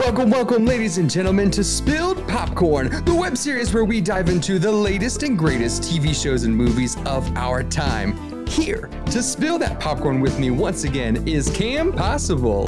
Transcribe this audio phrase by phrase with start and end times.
[0.00, 4.58] Welcome, welcome, ladies and gentlemen, to Spilled Popcorn, the web series where we dive into
[4.58, 8.46] the latest and greatest TV shows and movies of our time.
[8.46, 12.66] Here to spill that popcorn with me once again is Cam Possible.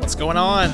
[0.00, 0.68] What's going on?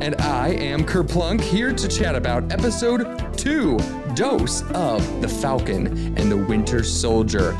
[0.00, 3.76] And I am Kerplunk here to chat about episode two
[4.14, 5.86] dose of The Falcon
[6.18, 7.56] and the Winter Soldier.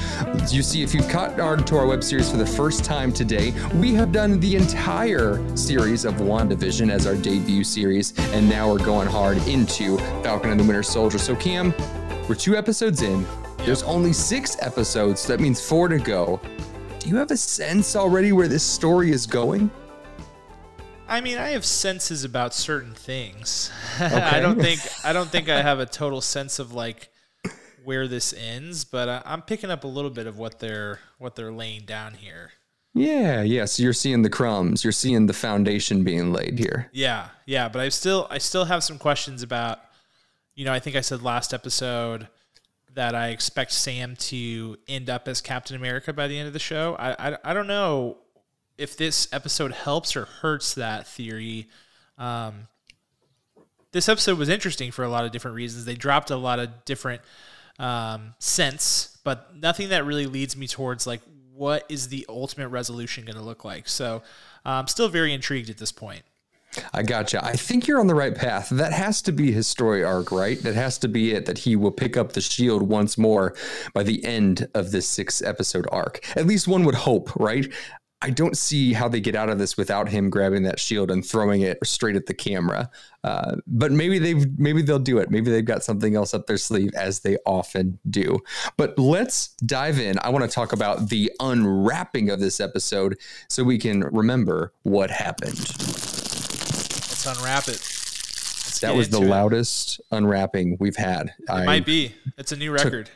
[0.48, 3.53] You see, if you've caught on to our web series for the first time today,
[3.75, 8.85] we have done the entire series of WandaVision as our debut series, and now we're
[8.85, 11.18] going hard into Falcon and the Winter Soldier.
[11.18, 11.75] So, Cam,
[12.29, 13.27] we're two episodes in.
[13.58, 16.41] There's only six episodes, so that means four to go.
[16.99, 19.71] Do you have a sense already where this story is going?
[21.12, 23.71] I mean, I have senses about certain things.
[24.00, 24.16] Okay.
[24.16, 27.11] I don't think I don't think I have a total sense of like
[27.85, 31.36] where this ends, but I, I'm picking up a little bit of what they're what
[31.36, 32.52] they're laying down here.
[32.94, 33.66] Yeah, yeah.
[33.66, 34.82] So you're seeing the crumbs.
[34.82, 36.88] You're seeing the foundation being laid here.
[36.92, 37.69] Yeah, yeah.
[37.69, 39.78] But I still I still have some questions about.
[40.54, 42.28] You know, I think I said last episode
[42.94, 46.58] that I expect Sam to end up as Captain America by the end of the
[46.58, 46.97] show.
[46.98, 48.22] I I, I don't know
[48.83, 51.69] if this episode helps or hurts that theory.
[52.19, 52.66] Um,
[53.92, 55.84] this episode was interesting for a lot of different reasons.
[55.84, 57.22] They dropped a lot of different
[57.78, 61.20] um, sense, but nothing that really leads me towards like
[61.55, 63.88] what is the ultimate resolution going to look like.
[63.88, 64.22] So
[64.64, 66.22] I'm still very intrigued at this point.
[66.94, 67.44] I gotcha.
[67.44, 68.70] I think you're on the right path.
[68.70, 70.58] That has to be his story arc, right?
[70.62, 73.55] That has to be it that he will pick up the shield once more
[73.92, 76.20] by the end of this six episode arc.
[76.34, 77.70] At least one would hope, right?
[78.25, 81.27] I don't see how they get out of this without him grabbing that shield and
[81.27, 82.89] throwing it straight at the camera.
[83.25, 85.28] Uh, but maybe they've maybe they'll do it.
[85.28, 88.39] Maybe they've got something else up their sleeve, as they often do.
[88.77, 90.19] But let's dive in.
[90.23, 95.11] I want to talk about the unwrapping of this episode, so we can remember what
[95.11, 95.59] happened.
[95.59, 97.81] Let's unwrap it.
[97.81, 99.27] Let's that was the it.
[99.27, 101.32] loudest unwrapping we've had.
[101.41, 102.15] It I might be.
[102.38, 103.06] It's a new record.
[103.06, 103.15] Took,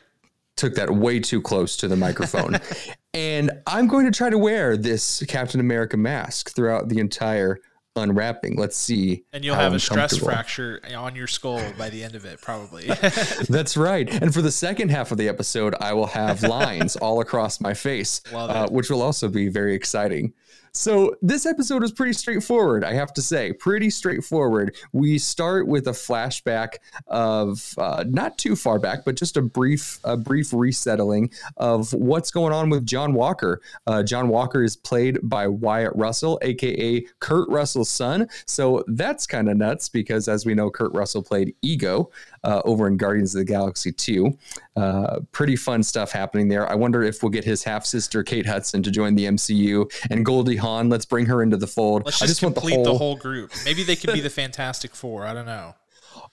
[0.57, 2.59] took that way too close to the microphone.
[3.15, 7.59] and I'm going to try to wear this Captain America mask throughout the entire
[7.97, 8.57] unwrapping.
[8.57, 9.25] Let's see.
[9.33, 12.87] And you'll have a stress fracture on your skull by the end of it, probably.
[13.49, 14.09] That's right.
[14.09, 17.75] And for the second half of the episode, I will have lines all across my
[17.75, 20.33] face, uh, which will also be very exciting.
[20.77, 24.77] So this episode is pretty straightforward, I have to say, pretty straightforward.
[24.93, 26.75] We start with a flashback
[27.07, 32.31] of uh, not too far back, but just a brief, a brief resettling of what's
[32.31, 33.63] going on with John Walker.
[33.87, 38.29] Uh, John Walker is played by Wyatt Russell, aka Kurt Russell's son.
[38.47, 42.11] So that's kind of nuts because, as we know, Kurt Russell played Ego
[42.45, 44.37] uh, over in Guardians of the Galaxy 2.
[44.77, 46.71] Uh, pretty fun stuff happening there.
[46.71, 50.25] I wonder if we'll get his half sister Kate Hudson to join the MCU and
[50.25, 50.89] Goldie Hawn.
[50.89, 52.05] Let's bring her into the fold.
[52.05, 52.95] Let's just, I just complete want the whole...
[52.95, 53.53] the whole group.
[53.65, 55.25] Maybe they could be the Fantastic Four.
[55.27, 55.75] I don't know.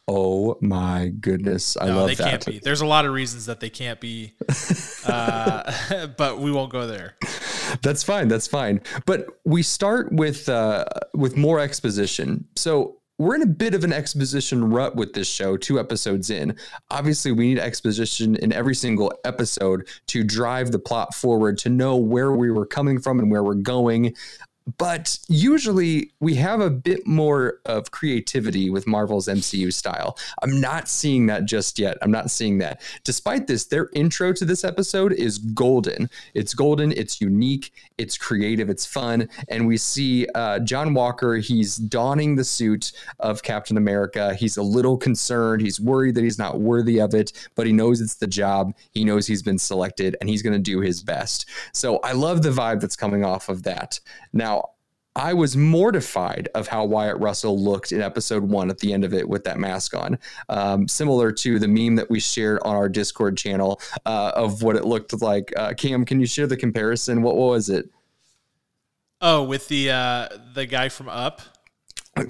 [0.07, 1.77] Oh my goodness.
[1.79, 2.29] I no, love they that.
[2.29, 2.59] can't be.
[2.59, 4.33] There's a lot of reasons that they can't be,
[5.05, 7.15] uh, but we won't go there.
[7.81, 8.27] That's fine.
[8.27, 8.81] That's fine.
[9.05, 12.45] But we start with uh, with more exposition.
[12.55, 16.55] So we're in a bit of an exposition rut with this show, two episodes in.
[16.89, 21.95] Obviously, we need exposition in every single episode to drive the plot forward, to know
[21.95, 24.13] where we were coming from and where we're going
[24.77, 30.17] but usually we have a bit more of creativity with Marvel's MCU style.
[30.41, 31.97] I'm not seeing that just yet.
[32.01, 32.81] I'm not seeing that.
[33.03, 36.09] Despite this, their intro to this episode is golden.
[36.33, 39.27] It's golden, it's unique, it's creative, it's fun.
[39.49, 44.33] And we see uh, John Walker, he's donning the suit of Captain America.
[44.33, 45.61] He's a little concerned.
[45.61, 48.73] He's worried that he's not worthy of it, but he knows it's the job.
[48.91, 51.45] He knows he's been selected and he's going to do his best.
[51.73, 53.99] So I love the vibe that's coming off of that.
[54.31, 54.52] Now,
[55.15, 59.13] I was mortified of how Wyatt Russell looked in episode one at the end of
[59.13, 60.17] it with that mask on,
[60.49, 64.75] um, similar to the meme that we shared on our Discord channel uh, of what
[64.75, 65.53] it looked like.
[65.55, 67.21] Uh, Cam, can you share the comparison?
[67.21, 67.89] What, was it?
[69.21, 71.41] Oh, with the uh, the guy from Up.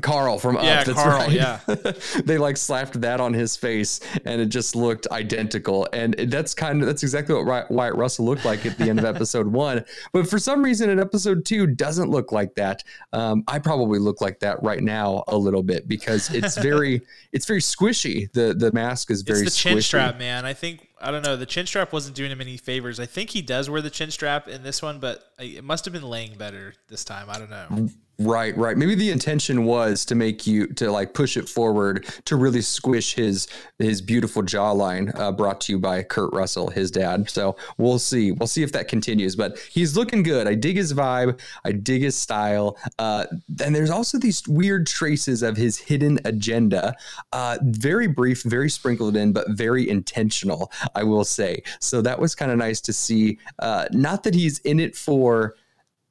[0.02, 0.86] Carl from yeah, Up.
[0.86, 1.32] That's Carl, right.
[1.32, 1.60] Yeah,
[2.24, 5.90] they like slapped that on his face, and it just looked identical.
[5.92, 9.06] And that's kind of that's exactly what Wyatt Russell looked like at the end of
[9.06, 9.84] episode one.
[10.14, 12.84] But for some reason, in episode two, doesn't look like that.
[13.12, 17.02] Um, I probably look like that right now a little bit because it's very
[17.34, 18.32] it's very squishy.
[18.32, 19.74] The the mask is very it's the squishy.
[19.74, 20.46] chin strap, man.
[20.46, 21.36] I think I don't know.
[21.36, 23.00] The chin strap wasn't doing him any favors.
[23.00, 25.94] I think he does wear the chin strap in this one, but it must have
[25.94, 27.30] been laying better this time.
[27.30, 27.90] I don't know.
[28.20, 28.78] Right, right.
[28.78, 33.16] Maybe the intention was to make you to like push it forward to really squish
[33.16, 33.48] his
[33.80, 35.18] his beautiful jawline.
[35.20, 37.28] Uh, brought to you by Kurt Russell, his dad.
[37.28, 38.32] So we'll see.
[38.32, 39.36] We'll see if that continues.
[39.36, 40.48] But he's looking good.
[40.48, 41.40] I dig his vibe.
[41.66, 42.78] I dig his style.
[43.00, 43.26] Uh,
[43.64, 46.96] and there's also these weird traces of his hidden agenda.
[47.32, 50.72] Uh, very brief, very sprinkled in, but very intentional.
[50.96, 51.64] I will say.
[51.80, 53.40] So that was kind of nice to see.
[53.60, 55.56] Uh, not that he's in it for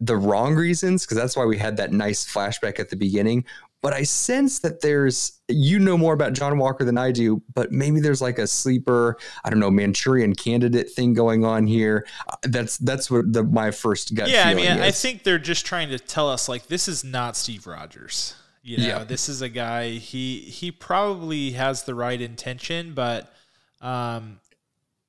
[0.00, 3.44] the wrong reasons, because that's why we had that nice flashback at the beginning.
[3.82, 7.72] But I sense that there's, you know more about John Walker than I do, but
[7.72, 12.06] maybe there's like a sleeper, I don't know, Manchurian candidate thing going on here.
[12.28, 14.30] Uh, that's that's what the, my first gut.
[14.30, 14.80] Yeah, I mean, is.
[14.80, 18.36] I think they're just trying to tell us like this is not Steve Rogers.
[18.62, 19.04] You know, yeah.
[19.04, 19.90] this is a guy.
[19.90, 23.32] He he probably has the right intention, but
[23.80, 24.38] um,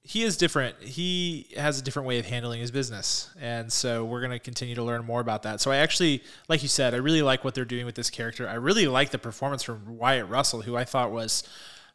[0.06, 0.76] he is different.
[0.82, 3.30] He has a different way of handling his business.
[3.40, 5.62] And so we're going to continue to learn more about that.
[5.62, 8.48] So I actually, like you said, I really like what they're doing with this character.
[8.48, 11.44] I really like the performance from Wyatt Russell, who I thought was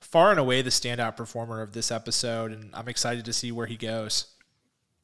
[0.01, 2.53] far and away the standout performer of this episode.
[2.53, 4.27] And I'm excited to see where he goes.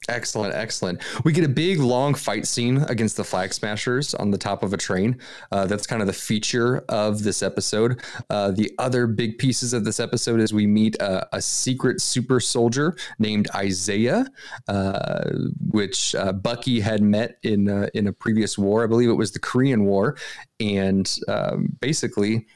[0.09, 1.03] Excellent, excellent.
[1.25, 4.75] We get a big long fight scene against the Flag Smashers on the top of
[4.75, 5.19] a train.
[5.51, 8.03] Uh, that's kind of the feature of this episode.
[8.29, 12.39] Uh, the other big pieces of this episode is we meet a, a secret super
[12.39, 14.27] soldier named Isaiah,
[14.69, 15.31] uh,
[15.71, 18.85] which uh, Bucky had met in uh, in a previous war.
[18.85, 20.19] I believe it was the Korean War,
[20.61, 22.47] and um, basically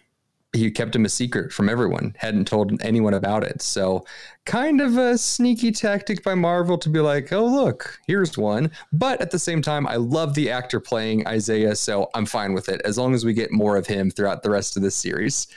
[0.53, 3.61] he kept him a secret from everyone, hadn't told anyone about it.
[3.61, 4.05] So
[4.49, 8.71] kind of a sneaky tactic by Marvel to be like, oh, look, here's one.
[8.91, 12.71] But at the same time, I love the actor playing Isaiah, so I'm fine with
[12.71, 15.49] it as long as we get more of him throughout the rest of the series.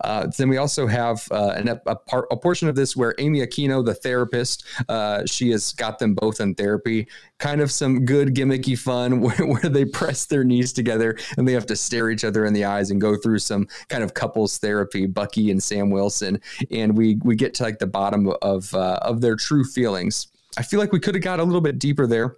[0.00, 3.84] Uh, then we also have uh, an, a, a, portion of this where Amy Aquino,
[3.84, 7.06] the therapist, uh, she has got them both in therapy.
[7.38, 11.52] Kind of some good gimmicky fun where, where they press their knees together and they
[11.52, 14.58] have to stare each other in the eyes and go through some kind of couples
[14.58, 16.40] therapy, Bucky and Sam Wilson.
[16.70, 20.28] And we, we get to like the bottom of uh, of their true feelings.
[20.56, 22.36] I feel like we could have got a little bit deeper there.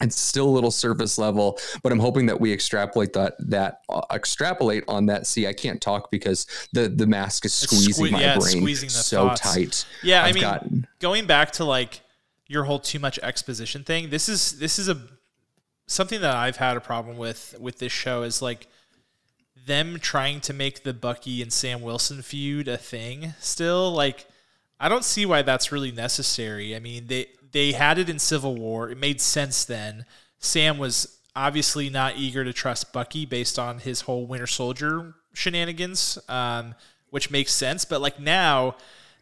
[0.00, 4.02] It's still a little surface level, but I'm hoping that we extrapolate that that uh,
[4.12, 5.26] extrapolate on that.
[5.26, 9.28] See, I can't talk because the the mask is squeezing sque- my yeah, brain so
[9.28, 9.40] thoughts.
[9.40, 9.86] tight.
[10.02, 10.86] Yeah, I've i mean, gotten...
[11.00, 12.00] going back to like
[12.46, 14.10] your whole too much exposition thing.
[14.10, 14.98] This is this is a
[15.86, 18.68] something that I've had a problem with with this show is like
[19.68, 24.26] them trying to make the Bucky and Sam Wilson feud a thing still like
[24.80, 26.74] I don't see why that's really necessary.
[26.74, 28.90] I mean, they they had it in Civil War.
[28.90, 30.04] It made sense then.
[30.38, 36.18] Sam was obviously not eager to trust Bucky based on his whole Winter Soldier shenanigans,
[36.28, 36.74] um,
[37.10, 37.84] which makes sense.
[37.84, 38.76] But like now,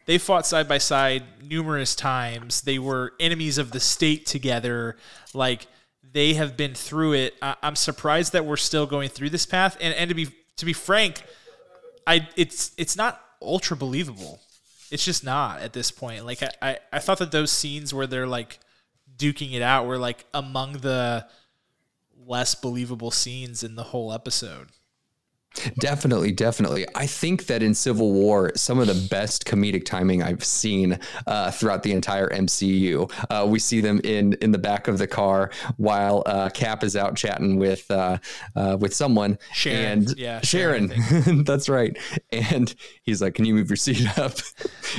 [0.05, 2.61] they fought side by side numerous times.
[2.61, 4.97] They were enemies of the state together.
[5.33, 5.67] Like
[6.11, 7.35] they have been through it.
[7.41, 9.77] I- am surprised that we're still going through this path.
[9.79, 10.27] And and to be
[10.57, 11.23] to be frank,
[12.05, 14.41] I it's it's not ultra believable
[14.91, 16.25] it's just not at this point.
[16.25, 18.59] Like I, I, I thought that those scenes where they're like
[19.17, 21.27] duking it out were like among the
[22.25, 24.69] less believable scenes in the whole episode.
[25.79, 26.85] Definitely, definitely.
[26.95, 31.51] I think that in Civil War, some of the best comedic timing I've seen uh,
[31.51, 33.11] throughout the entire MCU.
[33.29, 36.95] Uh, we see them in in the back of the car while uh, Cap is
[36.95, 38.17] out chatting with uh,
[38.55, 39.37] uh, with someone.
[39.53, 40.89] Sharon, and yeah, Sharon.
[40.89, 41.97] Sharon that's right.
[42.31, 42.73] And
[43.03, 44.33] he's like, "Can you move your seat up?"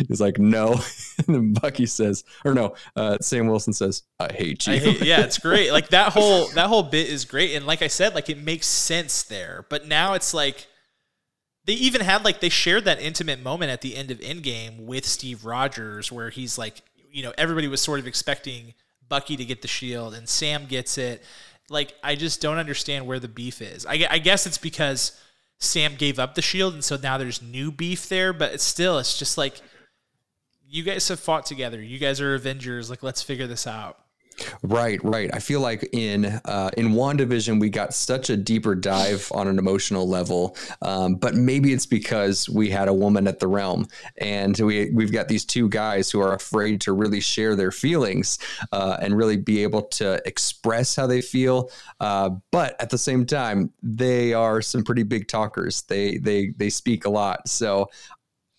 [0.09, 0.81] he's like, "No."
[1.27, 5.03] and then Bucky says, or no, uh, Sam Wilson says, "I hate you." I hate,
[5.03, 5.73] yeah, it's great.
[5.73, 8.67] Like that whole that whole bit is great, and like I said, like it makes
[8.67, 9.67] sense there.
[9.69, 10.48] But now it's like
[11.69, 15.05] they even had like they shared that intimate moment at the end of Endgame with
[15.05, 16.81] Steve Rogers where he's like,
[17.13, 18.73] you know, everybody was sort of expecting
[19.07, 21.23] Bucky to get the shield and Sam gets it.
[21.69, 23.85] Like I just don't understand where the beef is.
[23.85, 25.21] I, I guess it's because
[25.59, 28.99] Sam gave up the shield and so now there's new beef there, but it's still
[28.99, 29.61] it's just like
[30.67, 31.83] you guys have fought together.
[31.83, 32.89] You guys are Avengers.
[32.89, 33.99] Like let's figure this out.
[34.63, 35.31] Right, right.
[35.33, 39.59] I feel like in uh, in Wandavision we got such a deeper dive on an
[39.59, 43.87] emotional level, um, but maybe it's because we had a woman at the realm,
[44.19, 48.39] and we we've got these two guys who are afraid to really share their feelings
[48.73, 51.71] uh, and really be able to express how they feel.
[52.01, 55.83] Uh, but at the same time, they are some pretty big talkers.
[55.83, 57.49] They they they speak a lot.
[57.49, 57.91] So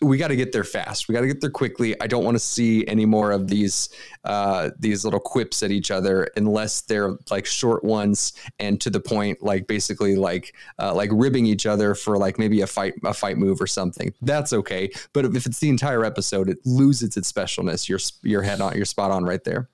[0.01, 1.07] we got to get there fast.
[1.07, 1.99] We got to get there quickly.
[1.99, 3.89] I don't want to see any more of these
[4.23, 8.99] uh, these little quips at each other unless they're like short ones and to the
[8.99, 13.13] point, like basically like uh, like ribbing each other for like maybe a fight a
[13.13, 14.13] fight move or something.
[14.21, 14.89] That's okay.
[15.11, 17.89] But if it's the entire episode, it loses its specialness.
[17.89, 18.75] You're you're head on.
[18.75, 19.69] You're spot on right there.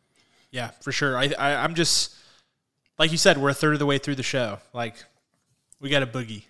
[0.49, 1.17] Yeah, for sure.
[1.17, 2.15] I, I I'm just
[2.97, 4.57] like you said, we're a third of the way through the show.
[4.73, 4.95] Like
[5.85, 6.45] we got a boogie.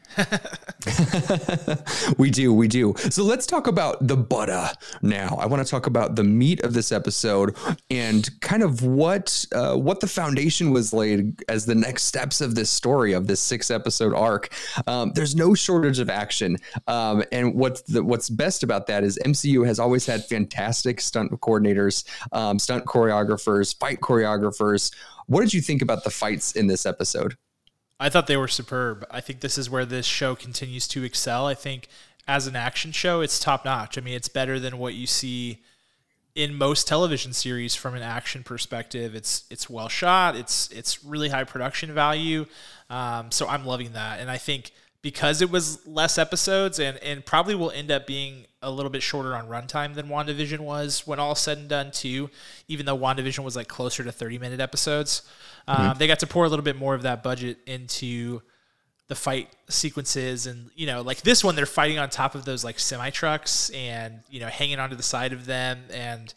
[2.18, 2.94] we do, we do.
[3.10, 4.70] So let's talk about the butter
[5.02, 5.36] now.
[5.38, 7.58] I want to talk about the meat of this episode
[7.90, 12.56] and kind of what uh, what the foundation was laid as the next steps of
[12.56, 14.54] this story of this six episode arc.
[14.88, 16.56] Um, there's no shortage of action,
[16.88, 21.30] um, and what's the, what's best about that is MCU has always had fantastic stunt
[21.42, 24.94] coordinators, um, stunt choreographers, fight choreographers.
[25.28, 27.36] What did you think about the fights in this episode?
[28.00, 29.06] I thought they were superb.
[29.10, 31.48] I think this is where this show continues to excel.
[31.48, 31.88] I think
[32.28, 33.98] as an action show, it's top notch.
[33.98, 35.62] I mean, it's better than what you see
[36.34, 39.16] in most television series from an action perspective.
[39.16, 40.36] It's it's well shot.
[40.36, 42.46] It's it's really high production value.
[42.90, 44.72] Um, so I'm loving that, and I think
[45.02, 49.02] because it was less episodes and and probably will end up being a little bit
[49.04, 52.30] shorter on runtime than WandaVision was when all said and done too.
[52.68, 55.22] Even though WandaVision was like closer to 30 minute episodes.
[55.68, 56.00] Um, mm-hmm.
[56.00, 58.42] They got to pour a little bit more of that budget into
[59.08, 62.64] the fight sequences, and you know, like this one, they're fighting on top of those
[62.64, 66.34] like semi trucks, and you know, hanging onto the side of them, and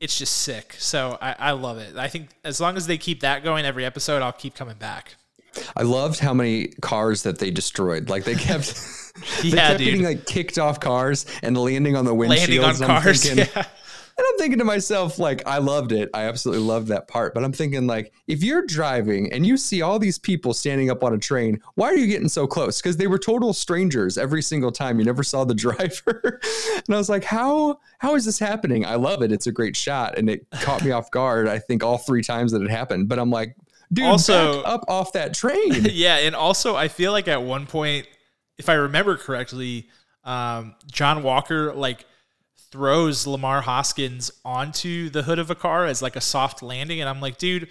[0.00, 0.76] it's just sick.
[0.78, 1.96] So I, I love it.
[1.96, 5.16] I think as long as they keep that going every episode, I'll keep coming back.
[5.76, 8.08] I loved how many cars that they destroyed.
[8.08, 8.74] Like they kept,
[9.42, 9.86] they yeah, kept dude.
[9.86, 12.58] getting like kicked off cars and landing on the windshields.
[12.58, 13.22] Landing on cars.
[13.24, 13.66] Thinking, yeah.
[14.16, 16.08] And I'm thinking to myself, like, I loved it.
[16.14, 17.34] I absolutely loved that part.
[17.34, 21.02] But I'm thinking, like, if you're driving and you see all these people standing up
[21.02, 22.80] on a train, why are you getting so close?
[22.80, 25.00] Because they were total strangers every single time.
[25.00, 26.40] You never saw the driver.
[26.76, 28.86] and I was like, how how is this happening?
[28.86, 29.32] I love it.
[29.32, 30.16] It's a great shot.
[30.16, 33.08] And it caught me off guard, I think, all three times that it happened.
[33.08, 33.56] But I'm like,
[33.92, 35.86] dude, also up off that train.
[35.90, 36.18] yeah.
[36.18, 38.06] And also I feel like at one point,
[38.58, 39.88] if I remember correctly,
[40.24, 42.06] um, John Walker like
[42.70, 47.00] throws Lemar Hoskins onto the hood of a car as like a soft landing.
[47.00, 47.68] And I'm like, dude,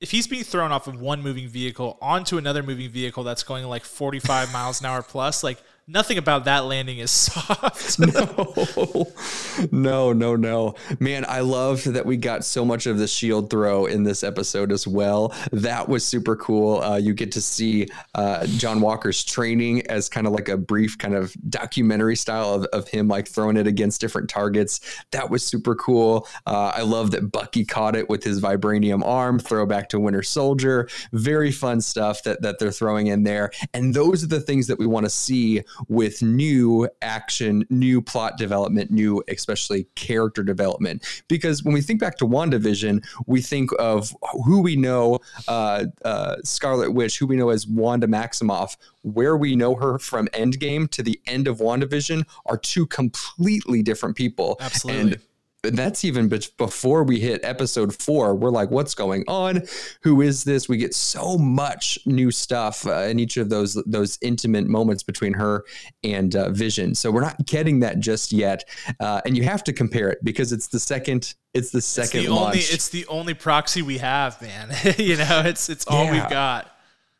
[0.00, 3.64] if he's being thrown off of one moving vehicle onto another moving vehicle that's going
[3.64, 5.58] like 45 miles an hour plus, like
[5.88, 7.98] nothing about that landing is soft.
[9.72, 10.74] no, no, no, no.
[11.00, 14.70] Man, I loved that we got so much of the shield throw in this episode
[14.70, 15.34] as well.
[15.50, 16.82] That was super cool.
[16.82, 20.98] Uh, you get to see uh, John Walker's training as kind of like a brief
[20.98, 24.80] kind of documentary style of, of him like throwing it against different targets.
[25.12, 26.28] That was super cool.
[26.46, 30.88] Uh, I love that Bucky caught it with his vibranium arm, throwback to Winter Soldier.
[31.12, 33.50] Very fun stuff that, that they're throwing in there.
[33.72, 38.36] And those are the things that we want to see with new action, new plot
[38.36, 41.04] development, new especially character development.
[41.28, 46.36] Because when we think back to WandaVision, we think of who we know, uh, uh,
[46.44, 51.02] Scarlet Witch, who we know as Wanda Maximoff, where we know her from Endgame to
[51.02, 54.56] the end of WandaVision are two completely different people.
[54.60, 55.12] Absolutely.
[55.12, 55.20] And
[55.62, 58.34] that's even before we hit episode four.
[58.34, 59.62] We're like, what's going on?
[60.02, 60.68] Who is this?
[60.68, 65.34] We get so much new stuff uh, in each of those those intimate moments between
[65.34, 65.64] her
[66.04, 66.94] and uh, Vision.
[66.94, 68.64] So we're not getting that just yet,
[69.00, 71.34] uh, and you have to compare it because it's the second.
[71.54, 72.46] It's the second it's the launch.
[72.46, 74.70] Only, it's the only proxy we have, man.
[74.96, 76.12] you know, it's it's all yeah.
[76.12, 76.70] we've got.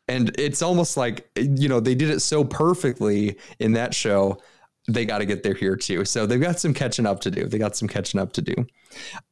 [0.07, 4.39] And it's almost like you know they did it so perfectly in that show
[4.93, 6.05] they got to get there here too.
[6.05, 7.47] So they've got some catching up to do.
[7.47, 8.55] They got some catching up to do.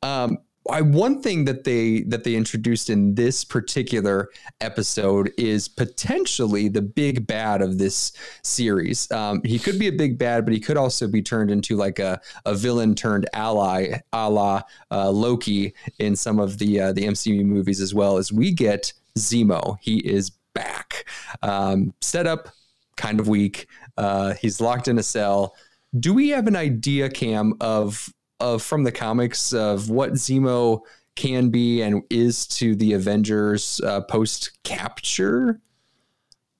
[0.04, 4.30] Um, I, one thing that they that they introduced in this particular
[4.62, 8.12] episode is potentially the big bad of this
[8.44, 9.10] series.
[9.12, 12.00] Um, he could be a big bad, but he could also be turned into like
[12.00, 14.62] a, a villain turned ally, a la
[14.92, 18.18] uh, Loki in some of the uh, the MCU movies as well.
[18.18, 21.06] As we get Zemo, he is back.
[21.42, 22.50] Um, set up
[22.98, 23.68] kind of weak.
[23.96, 25.56] Uh, he's locked in a cell.
[25.98, 30.82] Do we have an idea, Cam, of of from the comics of what Zemo
[31.16, 35.60] can be and is to the Avengers uh, post capture?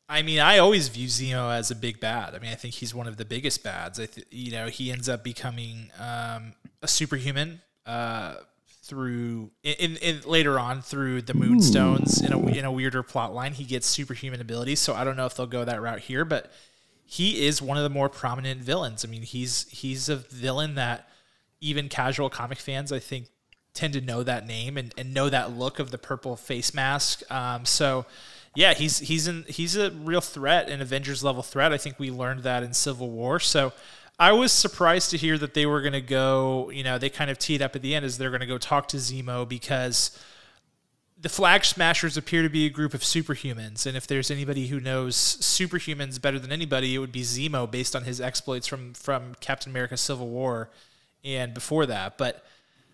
[0.10, 2.34] I mean, I always view Zemo as a big bad.
[2.34, 4.00] I mean, I think he's one of the biggest bads.
[4.00, 8.36] I th- you know, he ends up becoming um, a superhuman uh,
[8.88, 13.53] through in, in, later on through the Moonstones in a in a weirder plot line.
[13.53, 16.51] He gets superhuman abilities, so I don't know if they'll go that route here, but
[17.06, 19.06] he is one of the more prominent villains.
[19.06, 21.08] I mean, he's he's a villain that
[21.62, 23.27] even casual comic fans, I think,
[23.74, 27.22] tend to know that name and, and know that look of the purple face mask.
[27.32, 28.06] Um, so
[28.56, 31.72] yeah, he's he's in he's a real threat, an Avengers level threat.
[31.72, 33.39] I think we learned that in Civil War.
[33.39, 33.72] So
[34.19, 36.71] I was surprised to hear that they were going to go.
[36.71, 38.57] You know, they kind of teed up at the end as they're going to go
[38.57, 40.17] talk to Zemo because
[41.19, 44.79] the Flag Smashers appear to be a group of superhumans, and if there's anybody who
[44.79, 49.36] knows superhumans better than anybody, it would be Zemo, based on his exploits from from
[49.39, 50.69] Captain America: Civil War
[51.24, 52.17] and before that.
[52.17, 52.43] But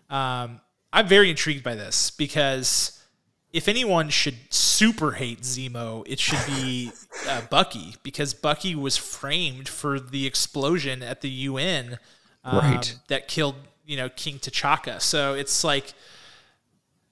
[0.09, 0.61] um,
[0.91, 3.02] I'm very intrigued by this because
[3.53, 6.91] if anyone should super hate Zemo, it should be
[7.29, 12.00] uh, Bucky because Bucky was framed for the explosion at the UN
[12.43, 12.95] um, right.
[13.07, 13.55] that killed
[13.86, 15.00] you know King T'Chaka.
[15.00, 15.93] So it's like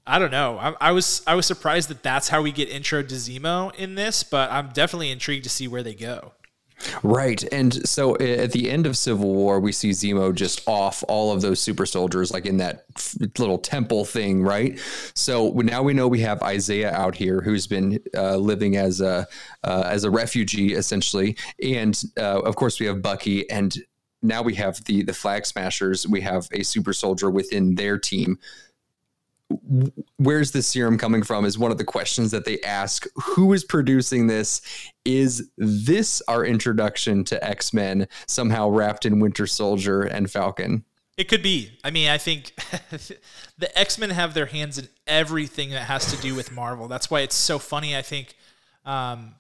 [0.06, 0.58] I don't know.
[0.58, 3.94] I, I, was I was surprised that that's how we get intro to Zemo in
[3.94, 6.34] this, but I'm definitely intrigued to see where they go.
[7.04, 7.44] Right.
[7.52, 11.42] And so at the end of Civil War, we see Zemo just off all of
[11.42, 12.86] those super soldiers, like in that
[13.38, 14.80] little temple thing, right?
[15.14, 19.28] So now we know we have Isaiah out here who's been uh, living as a
[19.64, 23.76] uh, as a refugee essentially, and uh, of course we have Bucky, and
[24.22, 26.08] now we have the the Flag Smashers.
[26.08, 28.40] We have a super soldier within their team
[30.18, 33.06] where's the serum coming from is one of the questions that they ask.
[33.16, 34.62] Who is producing this?
[35.06, 40.86] Is this our introduction to x-men somehow wrapped in winter soldier and falcon?
[41.18, 41.78] It could be.
[41.84, 42.54] I mean i think
[43.58, 46.88] the x-men have their hands in everything that has to do with marvel.
[46.88, 48.36] That's why it's so funny i think
[48.86, 49.36] um,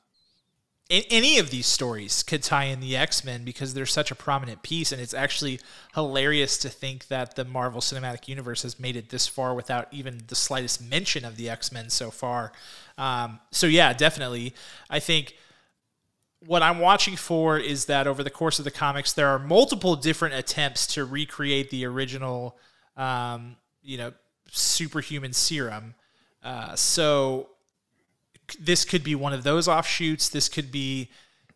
[0.92, 4.92] any of these stories could tie in the X-Men because they're such a prominent piece
[4.92, 5.62] and it's actually
[5.96, 10.24] hilarious to think that the Marvel Cinematic Universe has made it this far without even
[10.28, 12.52] the slightest mention of the X-Men so far.
[12.98, 14.54] Um, so yeah, definitely.
[14.90, 15.36] I think
[16.46, 19.96] what I'm watching for is that over the course of the comics, there are multiple
[19.96, 22.58] different attempts to recreate the original,
[22.98, 24.12] um, you know,
[24.50, 25.96] superhuman serum.
[26.44, 27.51] Uh, so
[28.60, 30.30] this could be one of those offshoots.
[30.30, 31.10] This could be,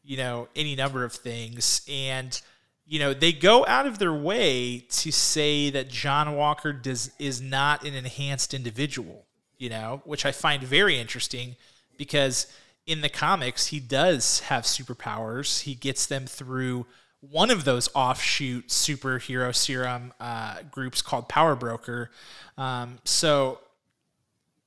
[0.04, 1.82] you know, any number of things.
[1.90, 2.40] And,
[2.86, 7.42] you know, they go out of their way to say that John Walker does is
[7.42, 9.26] not an enhanced individual,
[9.58, 11.56] you know, which I find very interesting
[11.98, 12.48] because
[12.86, 15.62] in the comics he does have superpowers.
[15.62, 16.86] He gets them through
[17.22, 22.12] one of those offshoot superhero serum uh, groups called Power Broker.
[22.58, 23.60] Um, so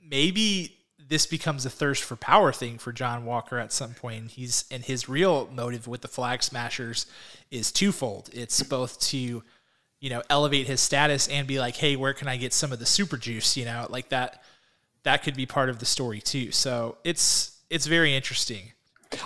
[0.02, 0.77] maybe
[1.08, 4.32] this becomes a thirst for power thing for John Walker at some point.
[4.32, 7.06] He's and his real motive with the Flag Smashers
[7.50, 8.30] is twofold.
[8.32, 9.42] It's both to,
[10.00, 12.78] you know, elevate his status and be like, hey, where can I get some of
[12.78, 13.56] the super juice?
[13.56, 14.42] You know, like that.
[15.04, 16.50] That could be part of the story too.
[16.50, 18.72] So it's it's very interesting.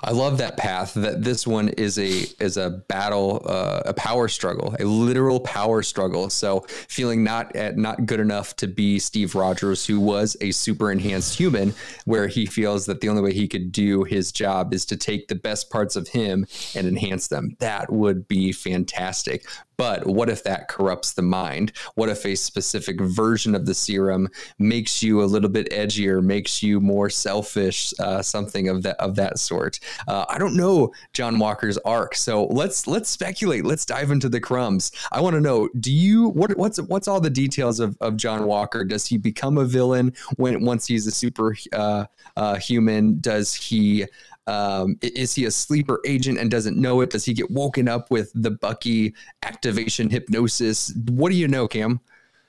[0.05, 0.95] I love that path.
[0.95, 5.83] That this one is a is a battle, uh, a power struggle, a literal power
[5.83, 6.29] struggle.
[6.29, 10.91] So feeling not at, not good enough to be Steve Rogers, who was a super
[10.91, 14.85] enhanced human, where he feels that the only way he could do his job is
[14.87, 17.57] to take the best parts of him and enhance them.
[17.61, 19.47] That would be fantastic.
[19.77, 21.73] But what if that corrupts the mind?
[21.95, 26.63] What if a specific version of the serum makes you a little bit edgier, makes
[26.63, 29.81] you more selfish, uh, something of that of that sort?
[30.09, 33.65] Uh, I don't know John Walker's arc, so let's let's speculate.
[33.65, 34.93] Let's dive into the crumbs.
[35.11, 38.47] I want to know: Do you what what's what's all the details of, of John
[38.47, 38.85] Walker?
[38.85, 43.21] Does he become a villain when once he's a super uh, uh human?
[43.21, 44.07] Does he
[44.47, 47.11] um, is he a sleeper agent and doesn't know it?
[47.11, 50.93] Does he get woken up with the Bucky activation hypnosis?
[51.09, 52.01] What do you know, Cam?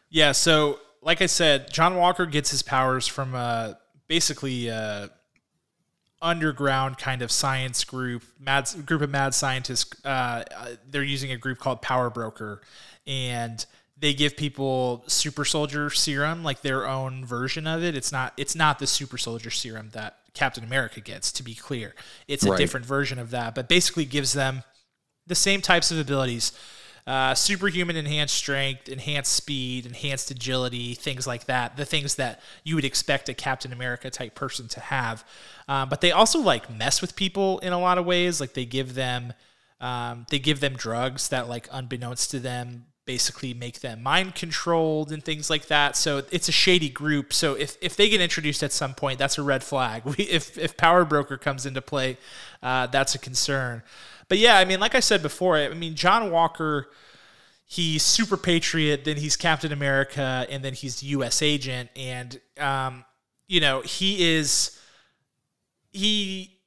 [0.10, 3.74] Yeah, so like I said, John Walker gets his powers from uh,
[4.08, 5.10] basically uh,
[6.24, 10.04] underground kind of science group, mad group of mad scientists.
[10.04, 10.44] Uh,
[10.90, 12.62] they're using a group called Power Broker,
[13.06, 13.64] and
[14.00, 17.96] they give people super soldier serum, like their own version of it.
[17.96, 21.94] It's not it's not the super soldier serum that Captain America gets, to be clear.
[22.28, 22.58] It's a right.
[22.58, 24.64] different version of that, but basically gives them
[25.28, 26.52] the same types of abilities.
[27.06, 31.76] Uh, superhuman enhanced strength, enhanced speed, enhanced agility, things like that.
[31.76, 35.26] The things that you would expect a Captain America type person to have.
[35.68, 38.40] Um, but they also like mess with people in a lot of ways.
[38.40, 39.34] Like they give them,
[39.82, 45.12] um, they give them drugs that like unbeknownst to them basically make them mind controlled
[45.12, 45.98] and things like that.
[45.98, 47.34] So it's a shady group.
[47.34, 50.04] So if, if they get introduced at some point, that's a red flag.
[50.18, 52.18] We, if, if Power Broker comes into play,
[52.62, 53.84] uh, that's a concern.
[54.34, 56.90] But yeah, I mean, like I said before, I mean, John Walker,
[57.68, 61.44] he's super patriot, then he's Captain America, and then he's the U.S.
[61.44, 61.92] agent.
[61.96, 63.06] And, um,
[63.48, 64.76] you know, he is,
[65.92, 66.58] he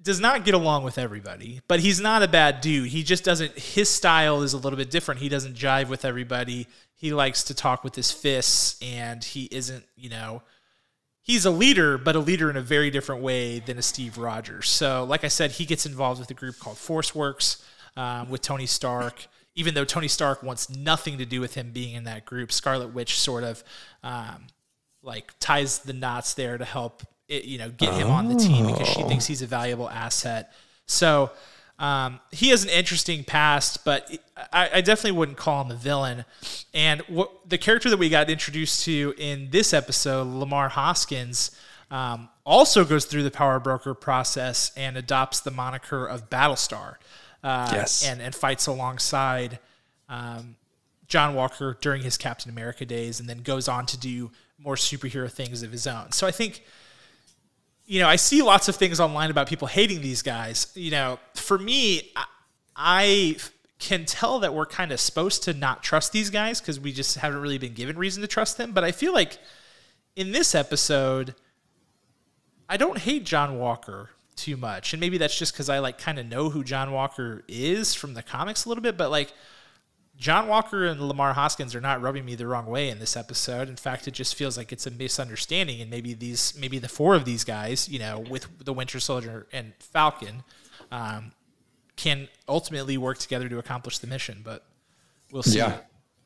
[0.00, 2.90] does not get along with everybody, but he's not a bad dude.
[2.90, 5.20] He just doesn't, his style is a little bit different.
[5.20, 6.68] He doesn't jive with everybody.
[6.94, 10.42] He likes to talk with his fists, and he isn't, you know,
[11.22, 14.68] he's a leader, but a leader in a very different way than a Steve Rogers.
[14.68, 17.62] So, like I said, he gets involved with a group called ForceWorks.
[17.96, 19.26] um, with Tony Stark.
[19.54, 22.94] Even though Tony Stark wants nothing to do with him being in that group, Scarlet
[22.94, 23.62] Witch sort of
[24.02, 24.46] um,
[25.02, 28.66] like ties the knots there to help it, you know get him on the team
[28.66, 30.52] because she thinks he's a valuable asset.
[30.86, 31.30] So
[31.82, 34.08] um, he has an interesting past, but
[34.52, 36.24] I, I, definitely wouldn't call him a villain.
[36.72, 41.50] And what, the character that we got introduced to in this episode, Lemar Hoskins,
[41.90, 46.98] um, also goes through the power broker process and adopts the moniker of Battlestar.
[47.42, 48.06] Uh, yes.
[48.06, 49.58] And, and fights alongside
[50.08, 50.54] um,
[51.08, 55.28] John Walker during his Captain America days, and then goes on to do more superhero
[55.28, 56.12] things of his own.
[56.12, 56.62] So I think
[57.86, 60.72] you know, I see lots of things online about people hating these guys.
[60.74, 62.24] You know, for me, I,
[62.76, 63.36] I
[63.78, 67.18] can tell that we're kind of supposed to not trust these guys because we just
[67.18, 68.72] haven't really been given reason to trust them.
[68.72, 69.38] But I feel like
[70.14, 71.34] in this episode,
[72.68, 74.92] I don't hate John Walker too much.
[74.92, 78.14] And maybe that's just because I like kind of know who John Walker is from
[78.14, 78.96] the comics a little bit.
[78.96, 79.32] But like,
[80.16, 83.68] John Walker and Lemar Hoskins are not rubbing me the wrong way in this episode.
[83.68, 87.14] In fact, it just feels like it's a misunderstanding, and maybe these, maybe the four
[87.14, 90.44] of these guys, you know, with the Winter Soldier and Falcon,
[90.90, 91.32] um,
[91.96, 94.42] can ultimately work together to accomplish the mission.
[94.44, 94.64] But
[95.32, 95.58] we'll see.
[95.58, 95.78] Yeah,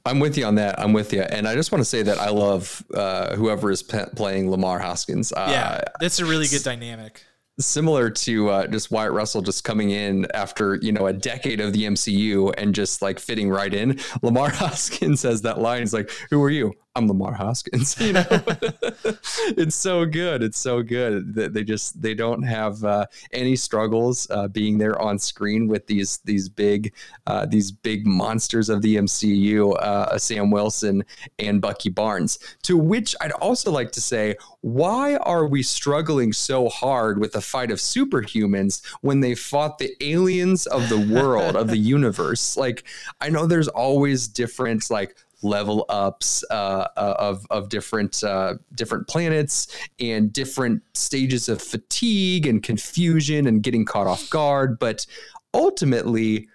[0.05, 0.79] I'm with you on that.
[0.79, 3.83] I'm with you, and I just want to say that I love uh, whoever is
[3.83, 5.33] pe- playing Lemar Hoskins.
[5.33, 7.25] Uh, yeah, that's a really good dynamic
[7.59, 11.73] similar to uh, just Wyatt Russell just coming in after you know a decade of
[11.73, 13.95] the MCU and just like fitting right in.
[14.23, 15.81] Lemar Hoskins says that line.
[15.81, 16.73] He's like, "Who are you?
[16.97, 20.43] I'm Lemar Hoskins." You know, it's so good.
[20.43, 25.01] It's so good that they just they don't have uh, any struggles uh, being there
[25.01, 26.93] on screen with these these big
[27.27, 31.05] uh, these big monsters of the MCU, uh, Sam Wilson
[31.39, 32.39] and Bucky Barnes.
[32.63, 37.41] To which I'd also like to say, why are we struggling so hard with the
[37.41, 42.57] fight of superhumans when they fought the aliens of the world of the universe?
[42.57, 42.85] Like,
[43.21, 49.09] I know there's always different like level ups uh, uh, of of different uh, different
[49.09, 49.69] planets
[49.99, 54.79] and different stages of fatigue and confusion and getting caught off guard.
[54.79, 55.07] But
[55.55, 56.49] ultimately,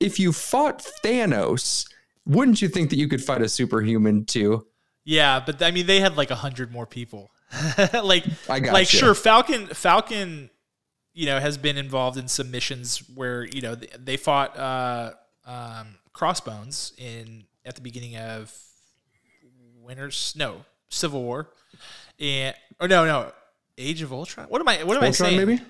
[0.00, 1.88] if you fought Thanos,
[2.26, 4.66] wouldn't you think that you could fight a superhuman too?
[5.04, 7.30] Yeah, but I mean, they had like a hundred more people.
[8.02, 8.98] like, I got like you.
[8.98, 10.50] sure, Falcon, Falcon,
[11.14, 15.12] you know, has been involved in some missions where you know they fought uh,
[15.46, 18.54] um, Crossbones in at the beginning of
[19.82, 21.50] Winter's no Civil War,
[22.18, 23.32] and or no no
[23.78, 24.46] Age of Ultron.
[24.48, 24.84] What am I?
[24.84, 25.36] What am Ultron, I saying?
[25.36, 25.62] Maybe.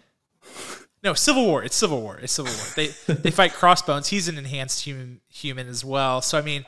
[1.02, 1.62] No, Civil War.
[1.62, 2.18] It's Civil War.
[2.20, 2.64] It's Civil War.
[2.74, 4.09] They they fight Crossbones.
[4.09, 6.20] He's an enhanced human human as well.
[6.20, 6.64] So I mean,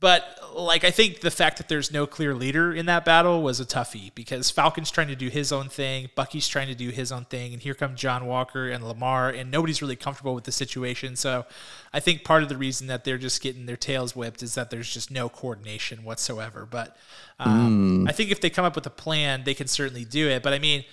[0.00, 3.60] but like I think the fact that there's no clear leader in that battle was
[3.60, 7.12] a toughie because Falcon's trying to do his own thing, Bucky's trying to do his
[7.12, 10.52] own thing, and here come John Walker and Lemar, and nobody's really comfortable with the
[10.52, 11.16] situation.
[11.16, 11.44] So
[11.92, 14.70] I think part of the reason that they're just getting their tails whipped is that
[14.70, 16.66] there's just no coordination whatsoever.
[16.68, 16.96] But
[17.38, 18.08] um, mm.
[18.08, 20.42] I think if they come up with a plan, they can certainly do it.
[20.42, 20.84] But I mean,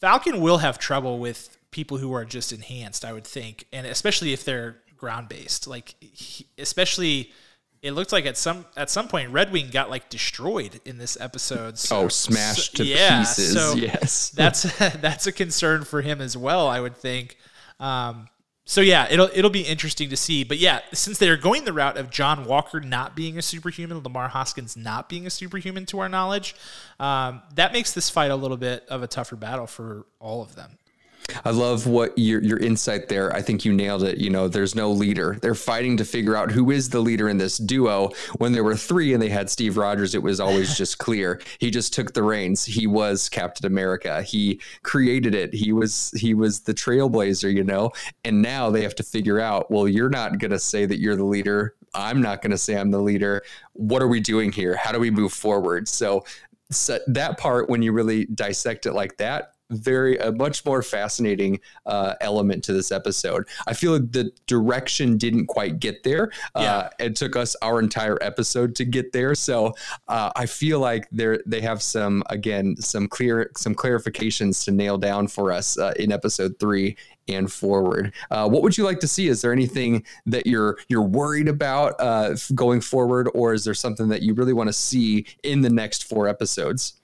[0.00, 4.32] Falcon will have trouble with people who are just enhanced, I would think, and especially
[4.32, 7.32] if they're ground based, like he, especially
[7.82, 11.16] it looked like at some at some point Red Wing got like destroyed in this
[11.20, 11.78] episode.
[11.78, 13.52] So, oh, smashed so, to yeah, pieces.
[13.52, 16.68] So yes, that's that's a concern for him as well.
[16.68, 17.36] I would think.
[17.80, 18.28] Um,
[18.64, 20.44] so yeah, it'll it'll be interesting to see.
[20.44, 24.28] But yeah, since they're going the route of John Walker not being a superhuman, Lemar
[24.28, 26.54] Hoskins not being a superhuman, to our knowledge,
[27.00, 30.54] um, that makes this fight a little bit of a tougher battle for all of
[30.54, 30.78] them.
[31.44, 33.34] I love what your your insight there.
[33.34, 34.18] I think you nailed it.
[34.18, 35.38] You know, there's no leader.
[35.40, 38.10] They're fighting to figure out who is the leader in this duo.
[38.38, 41.40] When there were three and they had Steve Rogers, it was always just clear.
[41.58, 42.64] He just took the reins.
[42.64, 44.22] He was Captain America.
[44.22, 45.52] He created it.
[45.52, 47.92] He was he was the trailblazer, you know.
[48.24, 51.16] And now they have to figure out, well, you're not going to say that you're
[51.16, 51.74] the leader.
[51.94, 53.42] I'm not going to say I'm the leader.
[53.72, 54.76] What are we doing here?
[54.76, 55.88] How do we move forward?
[55.88, 56.24] So,
[56.70, 61.60] so that part when you really dissect it like that very a much more fascinating
[61.86, 63.46] uh, element to this episode.
[63.66, 66.30] I feel like the direction didn't quite get there.
[66.54, 67.06] Uh, yeah.
[67.06, 69.34] it took us our entire episode to get there.
[69.34, 69.74] So
[70.08, 74.98] uh, I feel like they they have some again some clear some clarifications to nail
[74.98, 76.96] down for us uh, in episode three
[77.28, 78.14] and forward.
[78.30, 79.28] Uh, what would you like to see?
[79.28, 84.08] Is there anything that you're you're worried about uh, going forward, or is there something
[84.08, 86.94] that you really want to see in the next four episodes?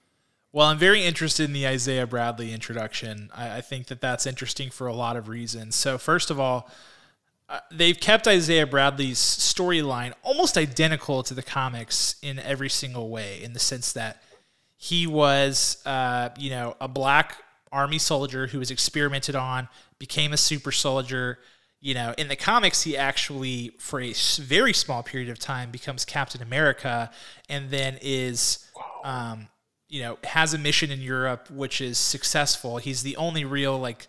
[0.55, 3.29] Well, I'm very interested in the Isaiah Bradley introduction.
[3.35, 5.75] I, I think that that's interesting for a lot of reasons.
[5.75, 6.71] So, first of all,
[7.49, 13.43] uh, they've kept Isaiah Bradley's storyline almost identical to the comics in every single way,
[13.43, 14.23] in the sense that
[14.77, 17.35] he was, uh, you know, a black
[17.73, 21.41] army soldier who was experimented on, became a super soldier,
[21.81, 26.05] you know, in the comics, he actually, for a very small period of time, becomes
[26.05, 27.11] Captain America
[27.49, 28.65] and then is,
[29.03, 29.49] um,
[29.95, 32.79] you know, has a mission in Europe which is successful.
[32.79, 34.09] He's the only real, like,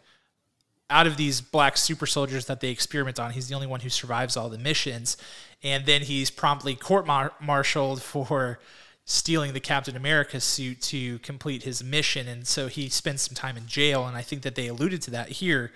[0.90, 3.90] out of these black super soldiers that they experiment on, he's the only one who
[3.90, 5.16] survives all the missions.
[5.62, 8.60] And then he's promptly court martialed for
[9.06, 12.28] stealing the Captain America suit to complete his mission.
[12.28, 14.08] And so he spends some time in jail.
[14.08, 15.72] And I think that they alluded to that here.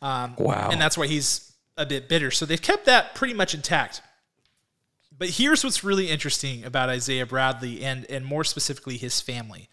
[0.00, 0.68] Um, wow.
[0.70, 2.30] And that's why he's a bit bitter.
[2.30, 4.02] So they've kept that pretty much intact.
[5.18, 9.68] But here's what's really interesting about Isaiah Bradley and, and more specifically his family.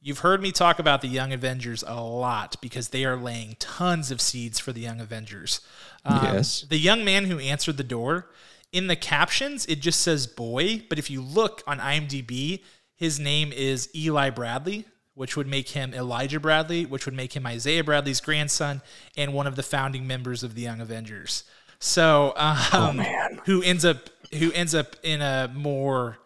[0.00, 4.10] You've heard me talk about the Young Avengers a lot because they are laying tons
[4.10, 5.60] of seeds for the Young Avengers.
[6.04, 6.62] Um, yes.
[6.62, 8.30] The young man who answered the door,
[8.72, 12.62] in the captions, it just says boy, but if you look on IMDb,
[12.94, 17.46] his name is Eli Bradley, which would make him Elijah Bradley, which would make him
[17.46, 18.82] Isaiah Bradley's grandson
[19.16, 21.44] and one of the founding members of the Young Avengers.
[21.80, 26.18] So, um, oh, who ends up who ends up in a more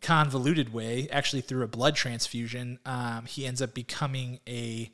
[0.00, 4.90] convoluted way, actually through a blood transfusion, um, he ends up becoming a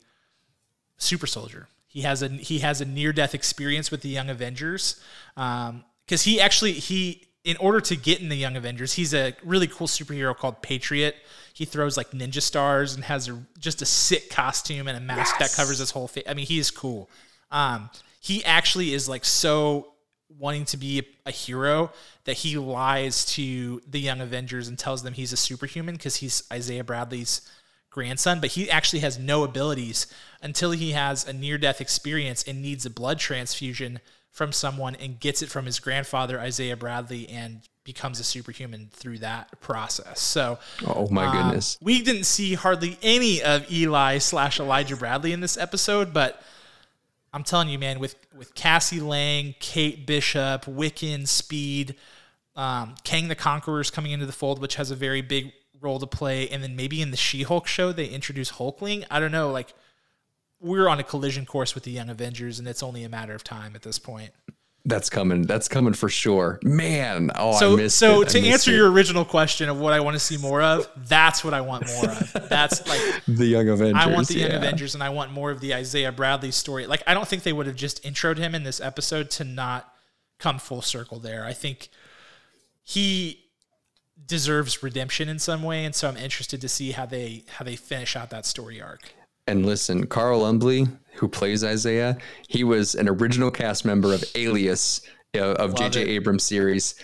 [0.97, 1.67] super soldier.
[1.87, 5.01] He has a he has a near death experience with the Young Avengers
[5.35, 9.33] because um, he actually he in order to get in the Young Avengers, he's a
[9.41, 11.15] really cool superhero called Patriot.
[11.53, 15.37] He throws like ninja stars and has a, just a sick costume and a mask
[15.39, 15.55] yes.
[15.55, 16.25] that covers his whole face.
[16.27, 17.09] I mean, he is cool.
[17.49, 17.89] Um,
[18.27, 19.93] he actually is like so
[20.37, 21.89] wanting to be a, hero
[22.25, 26.43] that he lies to the young Avengers and tells them he's a superhuman because he's
[26.51, 27.41] Isaiah Bradley's
[27.89, 30.07] grandson, but he actually has no abilities
[30.41, 35.21] until he has a near death experience and needs a blood transfusion from someone and
[35.21, 40.19] gets it from his grandfather, Isaiah Bradley, and becomes a superhuman through that process.
[40.19, 45.31] So, oh my um, goodness, we didn't see hardly any of Eli slash Elijah Bradley
[45.31, 46.43] in this episode, but
[47.33, 51.95] I'm telling you, man, with with Cassie Lang, Kate Bishop, Wiccan, Speed,
[52.55, 56.07] um, Kang the Conqueror's coming into the fold, which has a very big role to
[56.07, 59.05] play, and then maybe in the She-Hulk show they introduce Hulkling.
[59.11, 59.73] I don't know, like
[60.59, 63.43] we're on a collision course with the Young Avengers, and it's only a matter of
[63.43, 64.31] time at this point.
[64.85, 65.41] That's coming.
[65.41, 67.31] That's coming for sure, man.
[67.35, 68.29] Oh, so I missed so it.
[68.29, 68.75] to answer it.
[68.75, 71.87] your original question of what I want to see more of, that's what I want
[71.87, 72.49] more of.
[72.49, 74.01] That's like the Young Avengers.
[74.01, 76.87] I want the Young Avengers, and I want more of the Isaiah Bradley story.
[76.87, 79.93] Like I don't think they would have just introed him in this episode to not
[80.39, 81.43] come full circle there.
[81.45, 81.89] I think
[82.81, 83.43] he
[84.25, 87.75] deserves redemption in some way, and so I'm interested to see how they how they
[87.75, 89.13] finish out that story arc.
[89.47, 90.87] And listen, Carl Lumbly,
[91.19, 95.01] who plays Isaiah, he was an original cast member of Alias
[95.35, 96.01] uh, of J.J.
[96.01, 96.95] Abrams series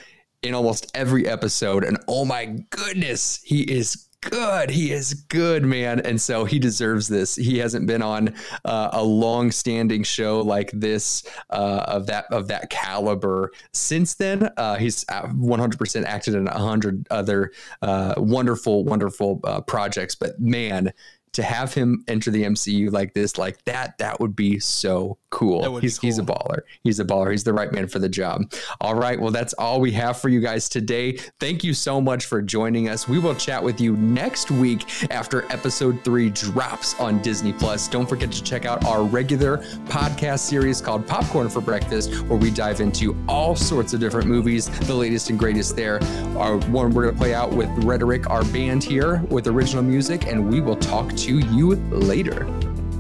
[0.42, 1.84] in almost every episode.
[1.84, 4.70] And oh my goodness, he is good.
[4.70, 6.00] He is good, man.
[6.00, 7.36] And so he deserves this.
[7.36, 8.34] He hasn't been on
[8.66, 14.50] uh, a long-standing show like this uh, of that of that caliber since then.
[14.58, 20.16] Uh, he's 100% acted in a hundred other uh, wonderful, wonderful uh, projects.
[20.16, 20.94] But man,
[21.34, 25.78] to have him enter the MCU like this, like that, that would be so cool.
[25.80, 26.08] He's cool.
[26.08, 26.60] he's a baller.
[26.84, 27.32] He's a baller.
[27.32, 28.54] He's the right man for the job.
[28.80, 29.20] All right.
[29.20, 31.18] Well, that's all we have for you guys today.
[31.40, 33.08] Thank you so much for joining us.
[33.08, 37.88] We will chat with you next week after episode three drops on Disney Plus.
[37.88, 42.52] Don't forget to check out our regular podcast series called Popcorn for Breakfast, where we
[42.52, 46.00] dive into all sorts of different movies, the latest and greatest there.
[46.38, 50.48] Our one we're gonna play out with Rhetoric, our band here with original music, and
[50.48, 52.48] we will talk to you later.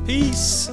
[0.05, 0.69] Peace.